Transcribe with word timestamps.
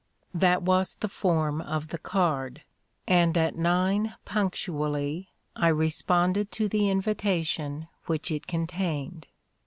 That 0.33 0.63
was 0.63 0.95
the 0.95 1.07
form 1.07 1.61
of 1.61 1.89
the 1.89 1.99
card; 1.99 2.63
and 3.07 3.37
at 3.37 3.55
nine 3.55 4.15
punctually 4.25 5.29
I 5.55 5.67
responded 5.67 6.51
to 6.53 6.67
the 6.67 6.89
invitation 6.89 7.87
which 8.07 8.31
it 8.31 8.47
contained. 8.47 9.27